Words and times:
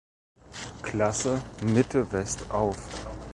Klasse 0.81 1.43
Mitte-West 1.63 2.49
auf. 2.49 2.75